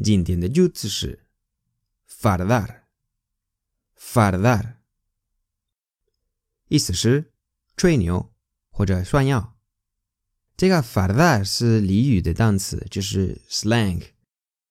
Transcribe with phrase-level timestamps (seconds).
[0.00, 1.26] 今天的句子是
[2.08, 2.82] fardar,
[3.98, 4.74] fardar，
[6.68, 7.32] 意思是
[7.76, 8.30] 吹牛
[8.70, 9.50] 或者炫耀。
[10.62, 14.00] 这个 fardar 是俚语的单词，就是 slang。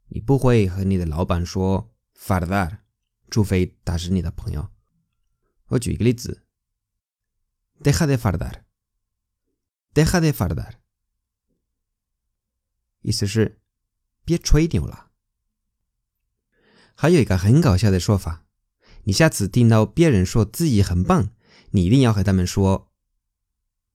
[0.07, 2.77] 你不会和你的老板说 fardar，
[3.29, 4.69] 除非他是你的朋友。
[5.65, 6.43] 我举一个例子
[7.83, 10.75] ：Deja de fardar，Deja de fardar，
[13.01, 13.59] 意思是
[14.23, 15.11] 别吹牛了。
[16.95, 18.45] 还有一个很搞笑的说法，
[19.03, 21.33] 你下次听到别人说自己很棒，
[21.71, 22.93] 你一定要和他们说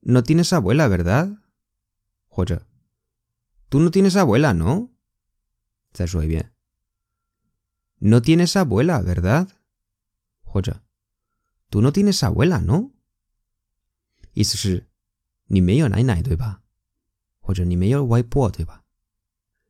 [0.00, 1.38] ：“No tienes abuela, verdad？”
[2.36, 2.66] 或者
[3.70, 4.90] “Tú no tienes abuela, no？”
[5.94, 6.52] 再说一遍
[8.00, 9.48] ：“No tienes abuela, verdad？”
[10.44, 10.82] 或者
[11.70, 12.90] “Tú no tienes abuela, no？”
[14.34, 14.86] 意思是
[15.46, 16.60] 你没有奶奶对吧？
[17.40, 18.84] 或者你没有外婆对吧？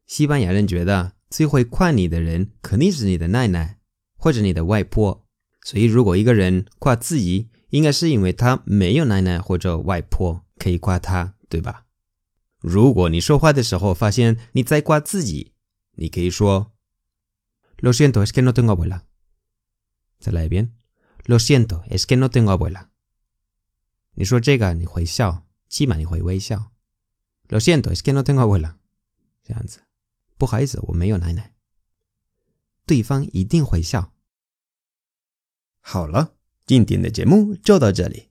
[0.06, 1.12] 西班牙人觉得。
[1.28, 3.80] 最会夸你的人肯定是你的奶奶
[4.16, 5.26] 或者你的外婆，
[5.62, 11.85] 所以如果一个人夸自己，应该是因为他没有奶奶或者外婆可以夸他，对吧？
[12.60, 15.52] 如果你说话的时候发现你在夸自己，
[15.92, 16.72] 你可以说
[17.78, 19.02] ：“Lo siento, es que no tengo abuela。”
[20.18, 20.74] 再来一遍
[21.24, 22.88] ：“Lo siento, es que no tengo abuela。”
[24.14, 26.72] 你说这个你会笑，起码你会微笑。
[27.48, 28.76] “Lo siento, es que no tengo abuela。”
[29.44, 29.80] 这样子。
[30.38, 31.54] 不好意思，我没有奶奶。
[32.84, 34.12] 对方一定会笑。
[35.80, 36.34] 好了，
[36.66, 38.30] 今天的节目就到这里。